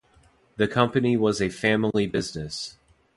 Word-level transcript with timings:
The 0.55 0.67
company 0.67 1.15
was 1.15 1.39
a 1.39 1.49
family 1.49 2.07
business. 2.07 2.75